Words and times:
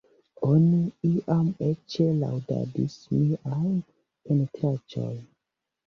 Oni 0.45 0.79
iam 1.09 1.43
eĉ 1.67 1.99
laŭdadis 2.23 2.99
miajn 3.15 3.79
pentraĵojn. 4.27 5.27